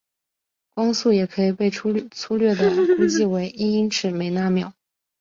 [0.71, 4.73] 光速也可以被初略地估计为一英尺每纳秒。